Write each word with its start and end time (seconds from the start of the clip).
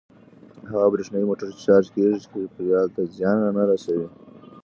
هغه 0.71 0.87
برېښنايي 0.93 1.25
موټر 1.29 1.47
چې 1.53 1.59
چارج 1.65 1.85
کیږي 1.95 2.17
چاپیریال 2.31 2.87
ته 2.95 3.01
زیان 3.15 3.37
نه 3.57 3.63
رسوي. 3.69 4.07